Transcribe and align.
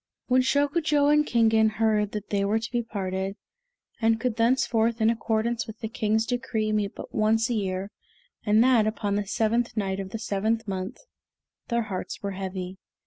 When 0.25 0.41
Shokujo 0.41 1.09
and 1.09 1.23
Kingen 1.27 1.69
heard 1.77 2.11
that 2.13 2.31
they 2.31 2.43
were 2.43 2.57
to 2.57 2.71
be 2.71 2.81
parted, 2.81 3.35
and 4.01 4.19
could 4.19 4.35
thenceforth, 4.35 4.99
in 4.99 5.11
accordance 5.11 5.67
with 5.67 5.77
the 5.77 5.87
King's 5.87 6.25
decree, 6.25 6.71
meet 6.71 6.95
but 6.95 7.13
once 7.13 7.51
a 7.51 7.53
year, 7.53 7.91
and 8.43 8.63
that 8.63 8.87
upon 8.87 9.13
the 9.15 9.27
seventh 9.27 9.77
night 9.77 9.99
of 9.99 10.09
the 10.09 10.17
seventh 10.17 10.67
month, 10.67 10.97
their 11.67 11.83
hearts 11.83 12.23
were 12.23 12.31
heavy. 12.31 12.79